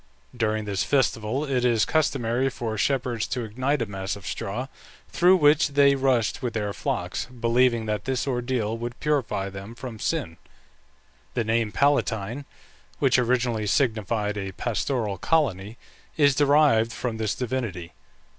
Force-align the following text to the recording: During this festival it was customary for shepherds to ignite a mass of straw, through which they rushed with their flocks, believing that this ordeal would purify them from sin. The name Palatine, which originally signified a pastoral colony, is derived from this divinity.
During 0.35 0.65
this 0.65 0.83
festival 0.83 1.45
it 1.45 1.63
was 1.63 1.85
customary 1.85 2.49
for 2.49 2.75
shepherds 2.75 3.27
to 3.27 3.43
ignite 3.43 3.83
a 3.83 3.85
mass 3.85 4.15
of 4.15 4.25
straw, 4.25 4.65
through 5.09 5.35
which 5.37 5.67
they 5.73 5.93
rushed 5.93 6.41
with 6.41 6.53
their 6.53 6.73
flocks, 6.73 7.25
believing 7.27 7.85
that 7.85 8.05
this 8.05 8.25
ordeal 8.25 8.75
would 8.79 8.99
purify 8.99 9.47
them 9.51 9.75
from 9.75 9.99
sin. 9.99 10.37
The 11.35 11.43
name 11.43 11.71
Palatine, 11.71 12.45
which 12.97 13.19
originally 13.19 13.67
signified 13.67 14.37
a 14.39 14.53
pastoral 14.53 15.19
colony, 15.19 15.77
is 16.17 16.33
derived 16.33 16.91
from 16.91 17.17
this 17.17 17.35
divinity. 17.35 17.93